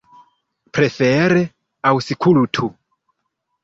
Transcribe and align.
Prefere 0.77 1.45
aŭskultu! 1.93 2.75